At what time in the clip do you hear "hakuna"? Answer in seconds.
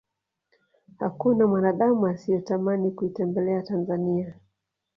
0.99-1.47